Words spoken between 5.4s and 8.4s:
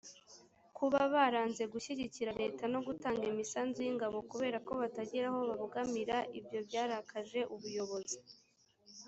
babogamira ibyo byarakaje ubuyobozi